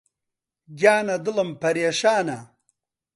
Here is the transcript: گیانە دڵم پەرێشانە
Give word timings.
گیانە 0.79 1.15
دڵم 1.25 1.49
پەرێشانە 1.61 2.39